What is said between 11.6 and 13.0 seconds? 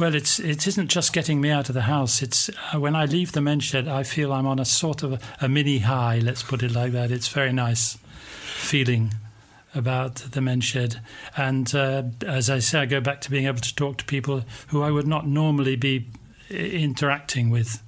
uh, as I say, I